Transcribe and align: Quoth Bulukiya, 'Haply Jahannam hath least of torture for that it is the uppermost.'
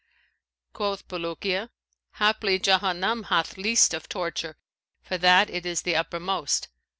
Quoth 0.73 1.07
Bulukiya, 1.07 1.69
'Haply 2.13 2.57
Jahannam 2.59 3.25
hath 3.25 3.55
least 3.55 3.93
of 3.93 4.09
torture 4.09 4.57
for 5.03 5.19
that 5.19 5.47
it 5.47 5.63
is 5.63 5.83
the 5.83 5.95
uppermost.' 5.95 6.69